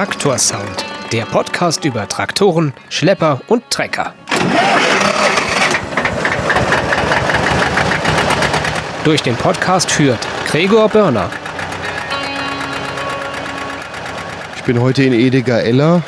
[0.00, 4.14] Traktorsound, der Podcast über Traktoren, Schlepper und Trecker.
[9.04, 11.28] Durch den Podcast führt Gregor Börner.
[14.56, 16.02] Ich bin heute in Edega-Eller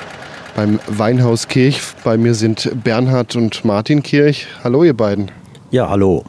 [0.57, 1.83] beim Weinhaus Kirch.
[2.03, 4.47] Bei mir sind Bernhard und Martin Kirch.
[4.65, 5.31] Hallo, ihr beiden.
[5.71, 6.25] Ja, hallo.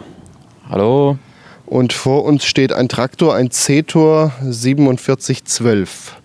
[0.70, 1.18] Hallo.
[1.66, 6.18] Und vor uns steht ein Traktor, ein Cetor 4712.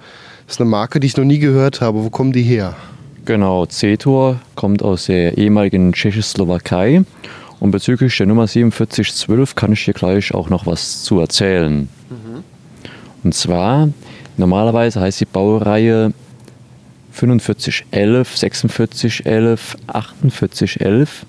[0.48, 2.02] Das ist eine Marke, die ich noch nie gehört habe.
[2.02, 2.74] Wo kommen die her?
[3.26, 7.02] Genau, Cetor kommt aus der ehemaligen Tschechoslowakei.
[7.60, 11.90] Und bezüglich der Nummer 4712 kann ich dir gleich auch noch was zu erzählen.
[12.08, 12.44] Mhm.
[13.24, 13.90] Und zwar,
[14.38, 16.14] normalerweise heißt die Baureihe
[17.12, 21.26] 4511, 4611, 4811.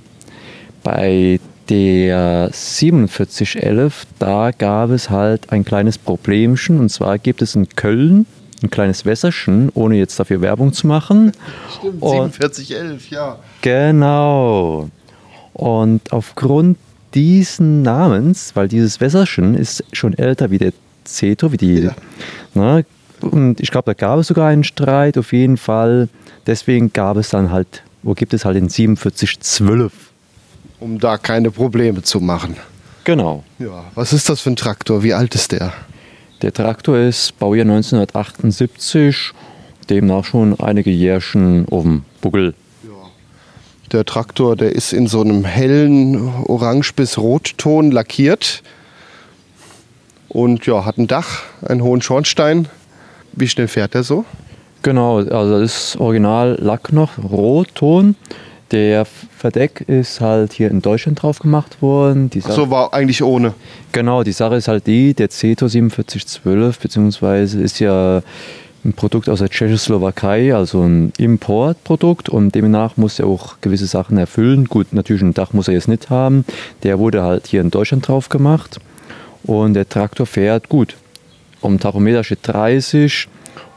[0.82, 6.80] Bei der 4711, da gab es halt ein kleines Problemchen.
[6.80, 8.26] Und zwar gibt es in Köln
[8.64, 11.32] ein kleines Wässerchen, ohne jetzt dafür Werbung zu machen.
[11.78, 13.40] Stimmt, 4711, ja.
[13.62, 14.90] Genau.
[15.54, 16.78] Und aufgrund
[17.14, 21.80] diesen Namens, weil dieses Wässerchen ist schon älter wie der Zeto, wie die.
[21.80, 21.96] Ja.
[22.54, 22.86] Ne,
[23.22, 26.08] und ich glaube, da gab es sogar einen Streit, auf jeden Fall.
[26.48, 29.92] Deswegen gab es dann halt, wo gibt es halt den 4712.
[30.80, 32.56] Um da keine Probleme zu machen.
[33.04, 33.44] Genau.
[33.58, 35.04] Ja, was ist das für ein Traktor?
[35.04, 35.74] Wie alt ist der?
[36.42, 39.34] Der Traktor ist Baujahr 1978,
[39.90, 42.54] demnach schon einige Jährchen auf dem Buckel.
[43.92, 46.16] Der Traktor, der ist in so einem hellen
[46.46, 48.64] Orange- bis Rotton lackiert
[50.30, 52.70] und ja, hat ein Dach, einen hohen Schornstein.
[53.34, 54.24] Wie schnell fährt er so?
[54.82, 58.16] Genau, also das ist Original Lack noch, Rotton.
[58.72, 62.30] Der Verdeck ist halt hier in Deutschland drauf gemacht worden.
[62.30, 63.54] Die so war eigentlich ohne.
[63.92, 68.22] Genau, die Sache ist halt die, der Ceto 4712 beziehungsweise ist ja
[68.86, 74.18] ein Produkt aus der Tschechoslowakei, also ein Importprodukt und demnach muss er auch gewisse Sachen
[74.18, 74.66] erfüllen.
[74.66, 76.46] Gut, natürlich ein Dach muss er jetzt nicht haben.
[76.84, 78.80] Der wurde halt hier in Deutschland drauf gemacht
[79.44, 80.96] und der Traktor fährt gut.
[81.62, 83.28] Um Tachometer steht 30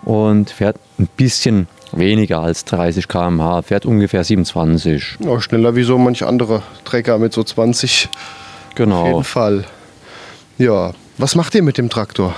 [0.04, 1.66] und fährt ein bisschen
[1.97, 5.19] weniger als 30 km/h, fährt ungefähr 27.
[5.20, 8.08] Ja, schneller wie so manch andere Trecker mit so 20.
[8.75, 9.03] Genau.
[9.03, 9.64] Auf jeden Fall.
[10.58, 12.34] Ja, was macht ihr mit dem Traktor?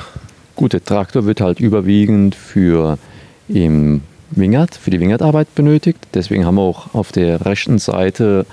[0.57, 2.99] Gut, der Traktor wird halt überwiegend für
[3.49, 5.99] im Wingert, für die Wingertarbeit benötigt.
[6.15, 8.47] Deswegen haben wir auch auf der rechten Seite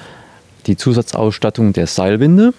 [0.67, 2.53] die Zusatzausstattung der Seilwinde.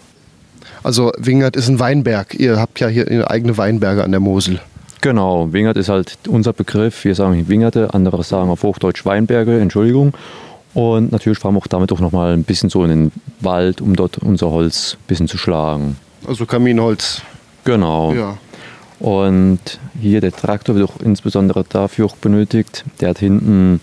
[0.83, 2.35] Also Wingert ist ein Weinberg.
[2.35, 4.61] Ihr habt ja hier eigene Weinberge an der Mosel.
[5.03, 7.05] Genau, Wingert ist halt unser Begriff.
[7.05, 10.15] Wir sagen Wingerte, andere sagen auf Hochdeutsch Weinberge, Entschuldigung.
[10.75, 13.97] Und natürlich fahren wir auch damit auch nochmal ein bisschen so in den Wald, um
[13.97, 15.97] dort unser Holz ein bisschen zu schlagen.
[16.27, 17.21] Also Kaminholz.
[17.65, 18.15] Genau.
[18.15, 18.39] Ja.
[19.01, 22.85] Und hier der Traktor wird auch insbesondere dafür auch benötigt.
[23.01, 23.81] Der hat hinten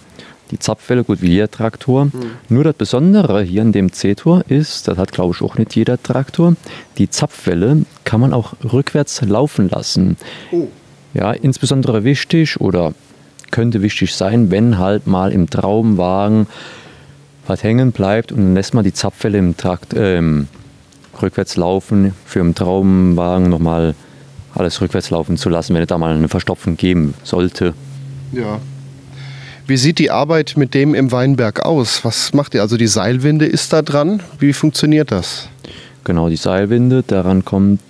[0.52, 2.06] die Zapfwelle, gut wie jeder Traktor.
[2.06, 2.12] Mhm.
[2.48, 6.02] Nur das Besondere hier an dem C-Tor ist, das hat glaube ich auch nicht jeder
[6.02, 6.56] Traktor,
[6.98, 10.16] die Zapfwelle kann man auch rückwärts laufen lassen.
[10.52, 10.70] Oh.
[11.14, 12.94] Ja, insbesondere wichtig oder
[13.52, 16.48] könnte wichtig sein, wenn halt mal im Traumwagen
[17.48, 20.22] was hängen bleibt und dann lässt man die Zapfwelle im Trakt äh,
[21.22, 23.96] rückwärts laufen, für im Traumwagen nochmal
[24.54, 27.74] alles rückwärts laufen zu lassen, wenn es da mal eine Verstopfung geben sollte.
[28.32, 28.60] Ja.
[29.66, 32.04] Wie sieht die Arbeit mit dem im Weinberg aus?
[32.04, 32.62] Was macht ihr?
[32.62, 34.22] Also die Seilwinde ist da dran.
[34.40, 35.50] Wie funktioniert das?
[36.04, 37.82] Genau, die Seilwinde, daran kommt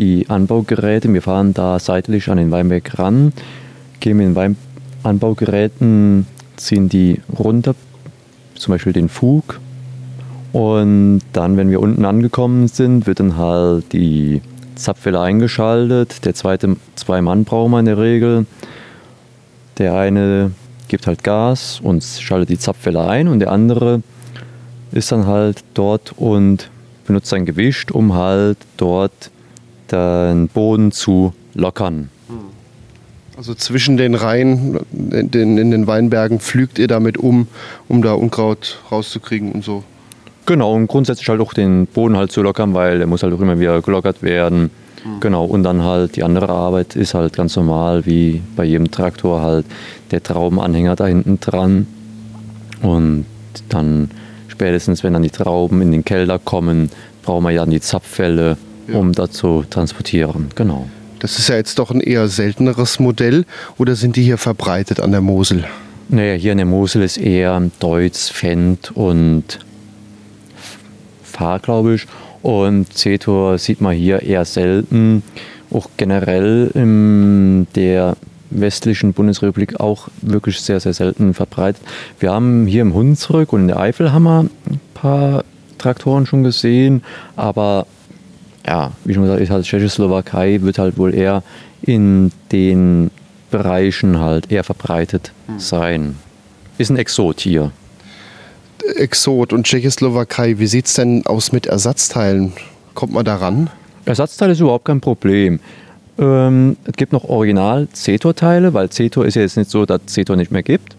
[0.00, 1.12] die Anbaugeräte.
[1.12, 3.32] Wir fahren da seitlich an den Weinberg ran,
[4.00, 4.56] gehen mit den
[5.02, 7.74] Anbaugeräten, ziehen die runter,
[8.54, 9.60] zum Beispiel den Fug.
[10.52, 14.40] Und dann, wenn wir unten angekommen sind, wird dann halt die
[14.74, 16.24] Zapfwelle eingeschaltet.
[16.24, 18.46] Der zweite, zwei Mann brauchen wir in der Regel.
[19.78, 20.52] Der eine
[20.88, 24.02] gibt halt Gas und schaltet die Zapfwelle ein und der andere
[24.92, 26.68] ist dann halt dort und
[27.06, 29.30] benutzt sein Gewicht, um halt dort
[29.92, 32.08] den Boden zu lockern.
[33.40, 37.46] Also zwischen den Reihen in den, in den Weinbergen pflügt ihr damit um,
[37.88, 39.82] um da Unkraut rauszukriegen und so.
[40.44, 43.40] Genau, und grundsätzlich halt auch den Boden halt zu lockern, weil der muss halt auch
[43.40, 44.70] immer wieder gelockert werden.
[45.02, 45.20] Mhm.
[45.20, 49.40] Genau, und dann halt die andere Arbeit ist halt ganz normal, wie bei jedem Traktor
[49.40, 49.64] halt
[50.10, 51.86] der Traubenanhänger da hinten dran.
[52.82, 53.24] Und
[53.70, 54.10] dann
[54.48, 56.90] spätestens, wenn dann die Trauben in den Keller kommen,
[57.22, 58.58] brauchen wir ja dann die Zapfwelle
[58.92, 58.98] ja.
[58.98, 60.48] um da zu transportieren.
[60.54, 60.88] Genau.
[61.20, 63.44] Das ist ja jetzt doch ein eher selteneres Modell
[63.78, 65.64] oder sind die hier verbreitet an der Mosel?
[66.08, 69.60] Naja, hier an der Mosel ist eher Deutz, Fendt und
[71.22, 72.06] Fahr, glaube ich.
[72.42, 75.22] Und Cetor sieht man hier eher selten.
[75.70, 78.16] Auch generell in der
[78.50, 81.82] westlichen Bundesrepublik auch wirklich sehr, sehr selten verbreitet.
[82.18, 85.44] Wir haben hier im Hunsrück und in der Eifel haben wir ein paar
[85.78, 87.02] Traktoren schon gesehen,
[87.36, 87.86] aber
[88.66, 91.42] ja, wie schon gesagt, ist halt Tschechoslowakei wird halt wohl eher
[91.82, 93.10] in den
[93.50, 96.16] Bereichen halt eher verbreitet sein.
[96.78, 97.72] Ist ein Exot hier.
[98.96, 102.52] Exot und Tschechoslowakei, wie sieht es denn aus mit Ersatzteilen?
[102.94, 103.70] Kommt man da ran?
[104.04, 105.60] Ersatzteile ist überhaupt kein Problem.
[106.18, 110.36] Ähm, es gibt noch original Zetor-Teile, weil Zetor ist ja jetzt nicht so, dass Zetor
[110.36, 110.96] nicht mehr gibt.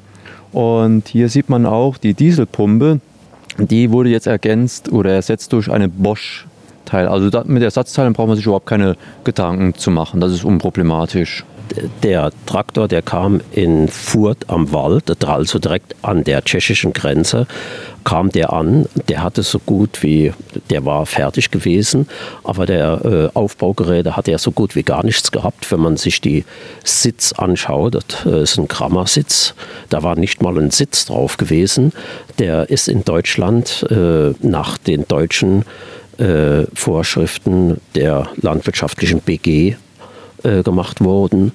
[0.51, 2.99] Und hier sieht man auch die Dieselpumpe,
[3.57, 5.89] die wurde jetzt ergänzt oder ersetzt durch eine
[6.91, 7.07] Bosch-Teil.
[7.07, 10.19] Also da, mit Ersatzteilen braucht man sich überhaupt keine Gedanken zu machen.
[10.19, 11.45] Das ist unproblematisch
[12.03, 17.47] der Traktor, der kam in Furt am Wald, also direkt an der tschechischen Grenze,
[18.03, 18.87] kam der an.
[19.07, 20.33] Der hatte so gut wie,
[20.69, 22.09] der war fertig gewesen,
[22.43, 25.71] aber der äh, Aufbaugeräte hat ja so gut wie gar nichts gehabt.
[25.71, 26.43] Wenn man sich die
[26.83, 29.53] Sitz anschaut, das äh, ist ein Grammersitz,
[29.89, 31.93] da war nicht mal ein Sitz drauf gewesen.
[32.37, 35.63] Der ist in Deutschland äh, nach den deutschen
[36.21, 39.75] äh, Vorschriften der landwirtschaftlichen BG
[40.43, 41.51] äh, gemacht worden.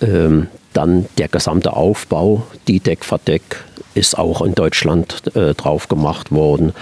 [0.00, 3.42] Ähm, dann der gesamte Aufbau, die Deckverdeck,
[3.94, 6.72] ist auch in Deutschland äh, drauf gemacht worden.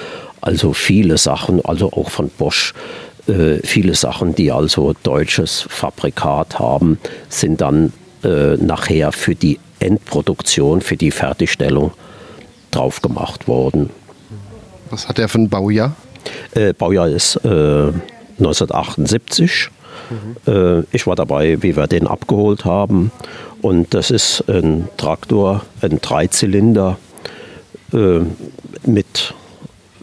[0.41, 2.73] Also viele Sachen, also auch von Bosch,
[3.27, 7.93] äh, viele Sachen, die also deutsches Fabrikat haben, sind dann
[8.23, 11.93] äh, nachher für die Endproduktion, für die Fertigstellung
[12.71, 13.91] drauf gemacht worden.
[14.91, 15.95] Was hat er für ein Baujahr?
[16.55, 19.71] Äh, Baujahr ist 1978
[20.47, 20.87] Mhm.
[20.91, 23.13] ich war dabei, wie wir den abgeholt haben.
[23.63, 26.99] Und das ist ein Traktor, ein Dreizylinder
[27.93, 28.21] äh,
[28.85, 29.35] mit,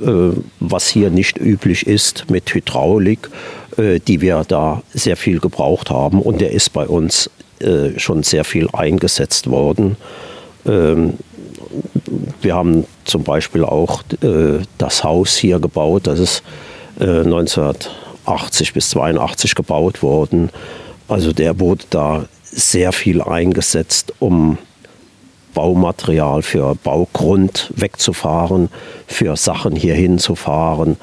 [0.02, 3.30] äh, was hier nicht üblich ist, mit Hydraulik,
[3.78, 6.22] äh, die wir da sehr viel gebraucht haben.
[6.22, 7.30] Und der ist bei uns
[7.60, 9.98] äh, schon sehr viel eingesetzt worden.
[12.48, 16.44] Wir haben zum Beispiel auch äh, das Haus hier gebaut, das ist
[16.98, 17.74] 19
[18.24, 20.50] 80 bis 82 gebaut worden.
[21.10, 24.58] Also der wurde da sehr viel eingesetzt, um
[25.54, 28.70] Baumaterial für Baugrund wegzufahren,
[29.08, 30.96] für Sachen hierhin zu fahren.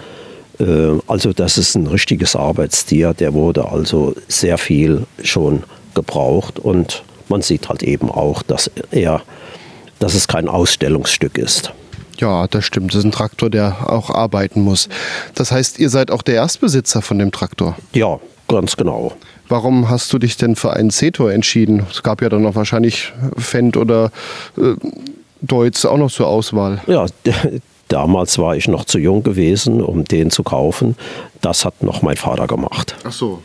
[0.58, 5.64] Äh, also das ist ein richtiges Arbeitstier, der wurde also sehr viel schon
[5.94, 9.20] gebraucht und man sieht halt eben auch, dass er,
[10.04, 11.72] dass es kein Ausstellungsstück ist.
[12.18, 12.92] Ja, das stimmt.
[12.92, 14.90] Das ist ein Traktor, der auch arbeiten muss.
[15.34, 17.74] Das heißt, ihr seid auch der Erstbesitzer von dem Traktor?
[17.94, 19.14] Ja, ganz genau.
[19.48, 21.86] Warum hast du dich denn für einen Cetor entschieden?
[21.90, 24.12] Es gab ja dann noch wahrscheinlich Fendt oder
[24.58, 24.74] äh,
[25.40, 26.82] Deutz auch noch zur Auswahl.
[26.86, 27.06] Ja,
[27.88, 30.96] damals war ich noch zu jung gewesen, um den zu kaufen.
[31.40, 32.94] Das hat noch mein Vater gemacht.
[33.04, 33.40] Ach so.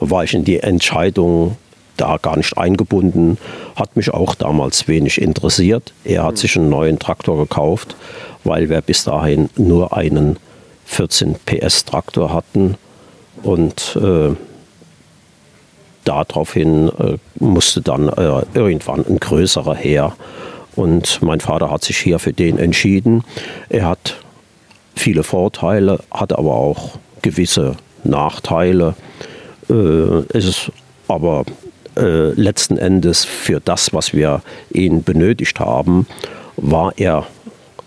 [0.00, 1.56] War ich in die Entscheidung
[2.00, 3.38] da gar nicht eingebunden,
[3.76, 5.92] hat mich auch damals wenig interessiert.
[6.04, 7.96] Er hat sich einen neuen Traktor gekauft,
[8.44, 10.38] weil wir bis dahin nur einen
[10.86, 12.76] 14 PS Traktor hatten
[13.42, 14.34] und äh,
[16.04, 20.14] daraufhin äh, musste dann äh, irgendwann ein größerer her.
[20.76, 23.24] Und mein Vater hat sich hier für den entschieden.
[23.68, 24.16] Er hat
[24.94, 28.94] viele Vorteile, hat aber auch gewisse Nachteile.
[29.68, 29.74] Äh,
[30.32, 30.72] es ist
[31.08, 31.44] aber
[32.00, 36.06] äh, letzten Endes für das, was wir ihn benötigt haben,
[36.56, 37.26] war er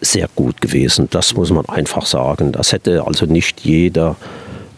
[0.02, 1.08] sehr gut gewesen.
[1.10, 2.52] Das muss man einfach sagen.
[2.52, 4.16] Das hätte also nicht jeder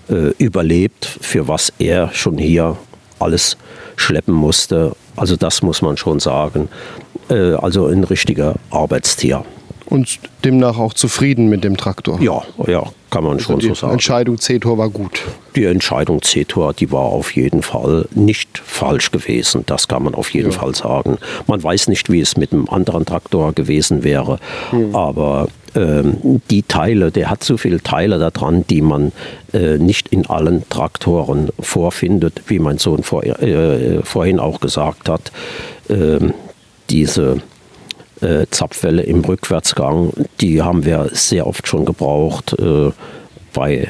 [0.10, 2.78] äh, überlebt, für was er schon hier
[3.20, 3.58] alles
[3.96, 4.96] schleppen musste.
[5.16, 6.70] Also das muss man schon sagen.
[7.30, 9.44] Äh, also ein richtiger Arbeitstier.
[9.88, 12.20] Und demnach auch zufrieden mit dem Traktor?
[12.22, 12.84] Ja, ja,
[13.16, 13.92] kann man also schon so sagen.
[13.92, 15.22] Die Entscheidung C-Tor war gut.
[15.56, 19.64] Die Entscheidung C-Tor, die war auf jeden Fall nicht falsch gewesen.
[19.68, 20.60] Das kann man auf jeden ja.
[20.60, 21.18] Fall sagen.
[21.48, 24.40] Man weiß nicht, wie es mit einem anderen Traktor gewesen wäre,
[24.72, 24.94] hm.
[24.94, 29.14] aber ähm, die Teile, der hat so viele Teile daran, die man
[29.54, 35.32] äh, nicht in allen Traktoren vorfindet, wie mein Sohn vor, äh, vorhin auch gesagt hat.
[35.90, 36.34] Ähm,
[36.90, 37.42] diese
[38.22, 42.92] äh, Zapfwelle im Rückwärtsgang, die haben wir sehr oft schon gebraucht äh,
[43.54, 43.90] bei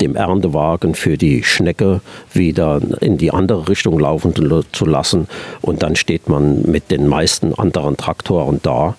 [0.00, 2.00] dem Erntewagen für die Schnecke
[2.32, 4.34] wieder in die andere Richtung laufen
[4.72, 5.26] zu lassen.
[5.62, 8.96] Und dann steht man mit den meisten anderen Traktoren da.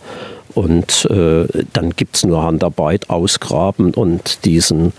[0.56, 4.92] Und äh, dann gibt es nur Handarbeit, ausgraben und diesen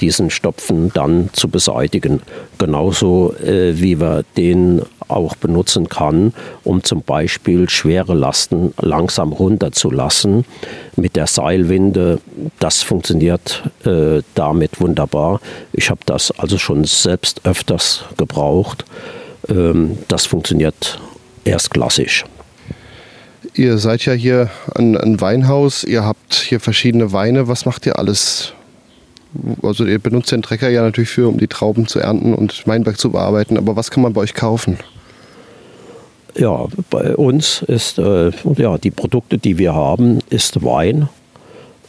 [0.00, 2.20] diesen Stopfen dann zu beseitigen.
[2.58, 6.32] Genauso äh, wie wir den auch benutzen kann,
[6.64, 10.44] um zum Beispiel schwere Lasten langsam runterzulassen.
[10.96, 12.20] Mit der Seilwinde,
[12.58, 15.40] das funktioniert äh, damit wunderbar.
[15.72, 18.84] Ich habe das also schon selbst öfters gebraucht.
[19.48, 21.00] Ähm, das funktioniert
[21.44, 22.24] erstklassig.
[23.54, 27.48] Ihr seid ja hier ein, ein Weinhaus, ihr habt hier verschiedene Weine.
[27.48, 28.54] Was macht ihr alles?
[29.62, 32.98] Also ihr benutzt den Trecker ja natürlich für, um die Trauben zu ernten und Weinberg
[32.98, 33.56] zu bearbeiten.
[33.56, 34.78] Aber was kann man bei euch kaufen?
[36.36, 41.08] Ja, bei uns ist äh, ja, die Produkte, die wir haben, ist Wein,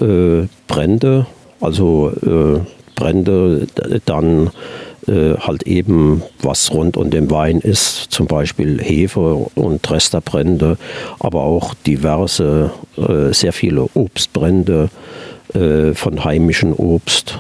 [0.02, 1.28] äh, Brände,
[1.62, 2.60] also äh,
[2.96, 3.68] Brände,
[4.06, 4.52] dann
[5.08, 10.78] äh, halt eben was rund um den Wein ist, zum Beispiel Hefe und Resterbrände,
[11.20, 14.90] aber auch diverse, äh, sehr viele Obstbrände
[15.54, 17.38] äh, von heimischem Obst,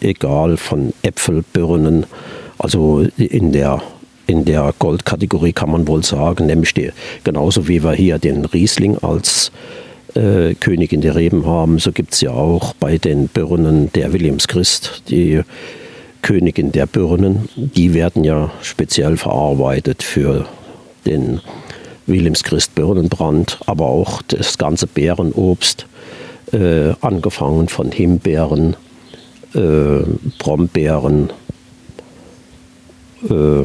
[0.00, 2.06] egal von Äpfel, Birnen,
[2.58, 3.82] also in der
[4.26, 6.92] in der Goldkategorie kann man wohl sagen, nämlich die,
[7.24, 9.50] genauso wie wir hier den Riesling als
[10.14, 15.02] äh, Königin der Reben haben, so gibt es ja auch bei den Birnen der Williamschrist
[15.08, 15.42] die
[16.22, 17.48] Königin der Birnen.
[17.56, 20.46] Die werden ja speziell verarbeitet für
[21.06, 21.40] den
[22.06, 25.86] Wilhelmschrist Birnenbrand, aber auch das ganze Beerenobst,
[26.52, 28.76] äh, angefangen von Himbeeren,
[29.54, 30.02] äh,
[30.38, 31.30] Brombeeren,
[33.28, 33.64] äh,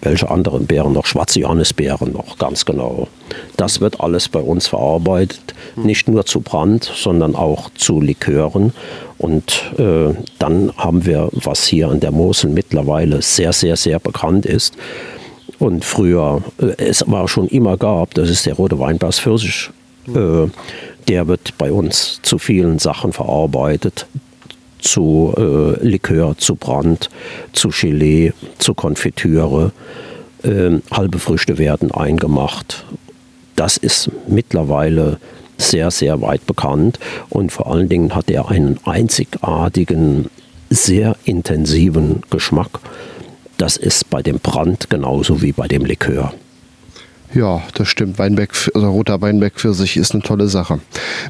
[0.00, 3.08] welche anderen Beeren noch, schwarze Johannisbeeren noch, ganz genau.
[3.56, 8.72] Das wird alles bei uns verarbeitet, nicht nur zu Brand, sondern auch zu Likören.
[9.18, 14.46] Und äh, dann haben wir, was hier an der Mosel mittlerweile sehr, sehr, sehr bekannt
[14.46, 14.76] ist
[15.58, 19.70] und früher äh, es war schon immer gab, das ist der rote Weinbers Pfirsich.
[20.08, 20.46] Äh,
[21.08, 24.06] der wird bei uns zu vielen Sachen verarbeitet
[24.80, 27.08] zu äh, Likör, zu Brand,
[27.52, 29.72] zu Gelee, zu Konfitüre.
[30.42, 32.84] Äh, halbe Früchte werden eingemacht.
[33.56, 35.18] Das ist mittlerweile
[35.56, 40.30] sehr, sehr weit bekannt und vor allen Dingen hat er einen einzigartigen,
[40.70, 42.78] sehr intensiven Geschmack.
[43.56, 46.32] Das ist bei dem Brand genauso wie bei dem Likör.
[47.34, 48.18] Ja, das stimmt.
[48.18, 50.80] Weinberg, also roter Weinberg für sich ist eine tolle Sache.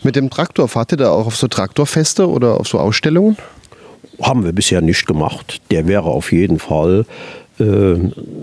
[0.03, 3.37] Mit dem Traktor, fahrt ihr da auch auf so Traktorfeste oder auf so Ausstellungen?
[4.21, 5.61] Haben wir bisher nicht gemacht.
[5.71, 7.05] Der wäre auf jeden Fall,
[7.59, 7.95] äh,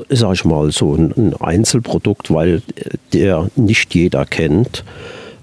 [0.09, 2.61] sag ich mal, so ein, ein Einzelprodukt, weil
[3.13, 4.83] der nicht jeder kennt.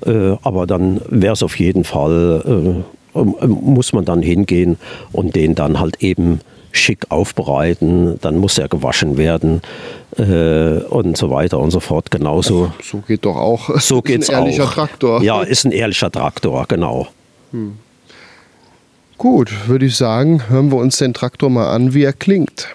[0.05, 4.79] Äh, aber dann wäre es auf jeden Fall, äh, muss man dann hingehen
[5.13, 6.41] und den dann halt eben
[6.73, 9.63] schick aufbereiten, dann muss er gewaschen werden
[10.17, 12.11] äh, und so weiter und so fort.
[12.11, 12.73] Genauso.
[12.83, 13.71] So geht doch auch.
[13.81, 14.33] So geht es auch.
[14.33, 14.75] Ist ein ehrlicher auch.
[14.75, 15.23] Traktor.
[15.23, 17.09] Ja, ist ein ehrlicher Traktor, genau.
[17.53, 17.79] Hm.
[19.19, 22.69] Gut, würde ich sagen, hören wir uns den Traktor mal an, wie er klingt.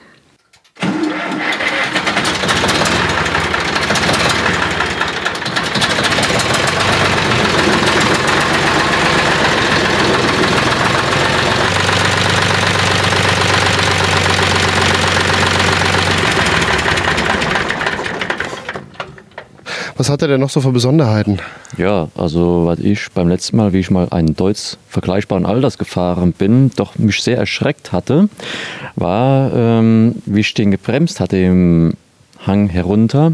[19.98, 21.40] Was hat er denn noch so für Besonderheiten?
[21.76, 26.34] Ja, also was ich beim letzten Mal, wie ich mal einen Deutsch vergleichbaren Alters gefahren
[26.34, 28.30] bin, doch mich sehr erschreckt hatte,
[28.96, 31.96] war, ähm, wie ich den gebremst hatte im
[32.46, 33.34] Hang herunter.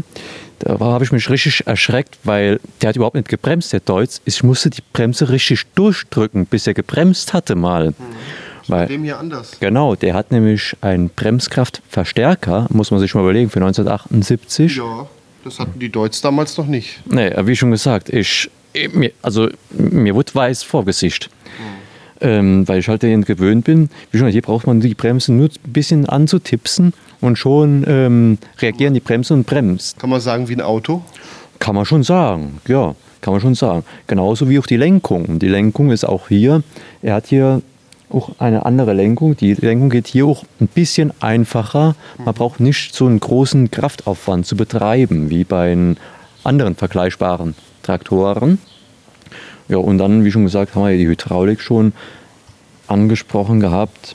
[0.58, 4.20] Da habe ich mich richtig erschreckt, weil der hat überhaupt nicht gebremst, der Deutsch.
[4.24, 7.88] Ich musste die Bremse richtig durchdrücken, bis er gebremst hatte mal.
[7.88, 7.94] Hm.
[8.68, 9.58] Weil, dem hier anders.
[9.60, 14.76] Genau, der hat nämlich einen Bremskraftverstärker, muss man sich mal überlegen, für 1978.
[14.76, 15.06] Ja.
[15.44, 17.00] Das hatten die Deutsch damals noch nicht.
[17.04, 18.50] Nee, wie schon gesagt, ich,
[18.92, 21.28] mir, also mir wird weiß vor Gesicht.
[21.58, 21.84] Mhm.
[22.20, 23.90] Ähm, weil ich halt dahin gewöhnt bin.
[24.10, 28.94] Wie schon, hier braucht man die Bremse nur ein bisschen anzutipsen und schon ähm, reagieren
[28.94, 29.98] die Bremsen und bremst.
[29.98, 31.02] Kann man sagen wie ein Auto?
[31.58, 33.84] Kann man schon sagen, ja, kann man schon sagen.
[34.06, 35.38] Genauso wie auch die Lenkung.
[35.38, 36.62] Die Lenkung ist auch hier,
[37.02, 37.60] er hat hier
[38.14, 39.36] auch eine andere Lenkung.
[39.36, 41.94] Die Lenkung geht hier auch ein bisschen einfacher.
[42.24, 45.76] Man braucht nicht so einen großen Kraftaufwand zu betreiben wie bei
[46.44, 48.58] anderen vergleichbaren Traktoren.
[49.68, 51.92] Ja, und dann, wie schon gesagt, haben wir die Hydraulik schon
[52.86, 54.14] angesprochen gehabt,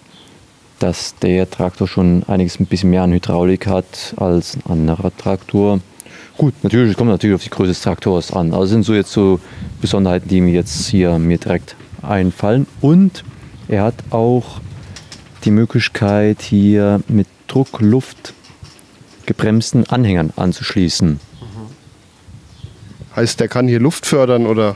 [0.77, 5.79] dass der Traktor schon einiges ein bisschen mehr an Hydraulik hat als ein anderer Traktor.
[6.37, 8.53] Gut, natürlich, es kommt natürlich auf die Größe des Traktors an.
[8.53, 9.39] Also sind so jetzt so
[9.81, 12.65] Besonderheiten, die mir jetzt hier mir direkt einfallen.
[12.79, 13.23] Und
[13.69, 14.59] er hat auch
[15.45, 18.33] die Möglichkeit, hier mit Druckluft
[19.25, 21.19] gebremsten Anhängern anzuschließen.
[23.15, 24.75] Heißt, der kann hier Luft fördern oder?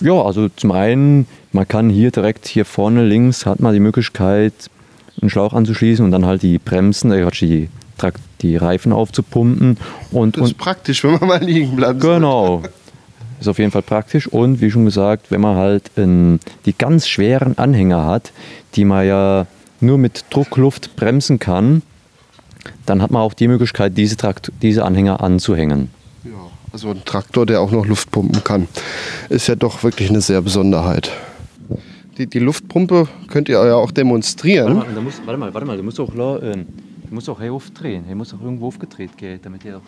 [0.00, 4.54] Ja, also zum einen, man kann hier direkt hier vorne links hat man die Möglichkeit,
[5.20, 7.68] einen Schlauch anzuschließen und dann halt die Bremsen, äh, die,
[8.40, 9.76] die Reifen aufzupumpen.
[10.12, 12.00] Und, das ist und, praktisch, wenn man mal liegen bleibt.
[12.00, 12.62] Genau.
[13.40, 17.08] Ist auf jeden Fall praktisch und wie schon gesagt, wenn man halt in, die ganz
[17.08, 18.32] schweren Anhänger hat,
[18.74, 19.46] die man ja
[19.80, 21.82] nur mit Druckluft bremsen kann,
[22.86, 25.90] dann hat man auch die Möglichkeit, diese, Trakt diese Anhänger anzuhängen.
[26.24, 26.30] Ja,
[26.72, 28.68] also ein Traktor, der auch noch Luft pumpen kann,
[29.30, 31.10] ist ja doch wirklich eine sehr Besonderheit.
[32.18, 34.76] Die, die Luftpumpe könnt ihr ja auch demonstrieren.
[34.76, 37.40] Warte mal, da muss, warte mal, warte mal, du musst auch, äh, du musst auch
[37.40, 38.04] hier aufdrehen.
[38.06, 39.80] Hier muss auch irgendwo aufgedreht gehen, damit ihr.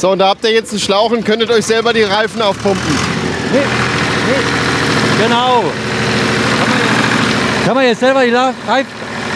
[0.00, 2.98] So, und da habt ihr jetzt einen Schlauch und könntet euch selber die Reifen aufpumpen.
[5.22, 5.64] Genau.
[7.64, 8.86] Kann man jetzt selber die La- Reif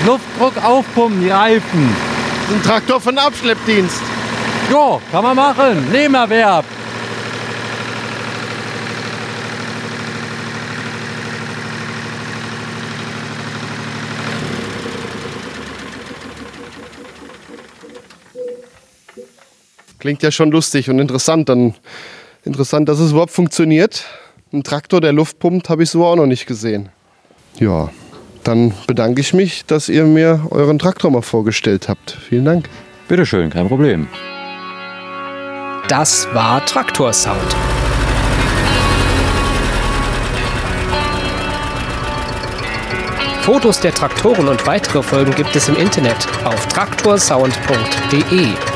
[0.07, 1.95] Luftdruck aufpumpen, die Reifen.
[2.51, 4.01] Ein Traktor von Abschleppdienst.
[4.71, 5.91] Jo, kann man machen.
[5.93, 6.65] Nebenerwerb.
[19.99, 21.49] Klingt ja schon lustig und interessant.
[21.49, 21.75] Dann
[22.45, 24.05] interessant, dass es überhaupt funktioniert.
[24.53, 26.91] Ein Traktor, der Luft pumpt, habe ich so auch noch nicht gesehen.
[27.59, 27.91] Ja,
[28.45, 32.17] dann bedanke ich mich, dass ihr mir euren Traktor mal vorgestellt habt.
[32.29, 32.69] Vielen Dank.
[33.09, 34.07] Bitteschön, kein Problem.
[35.89, 37.39] Das war Traktorsound.
[43.43, 48.74] Fotos der Traktoren und weitere Folgen gibt es im Internet auf traktorsound.de.